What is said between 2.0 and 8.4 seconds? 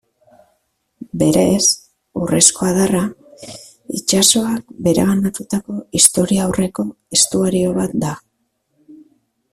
Urrezko Adarra itsasoak bereganatutako historiaurreko estuario bat da.